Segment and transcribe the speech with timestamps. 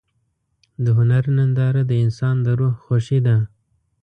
[0.83, 3.37] د هنر ننداره د انسان د روح خوښي ده.